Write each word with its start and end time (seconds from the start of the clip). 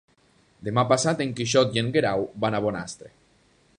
Demà 0.69 0.83
passat 0.91 1.21
en 1.25 1.35
Quixot 1.39 1.77
i 1.77 1.83
en 1.83 1.91
Guerau 1.99 2.25
van 2.47 2.59
a 2.59 2.63
Bonastre. 2.67 3.13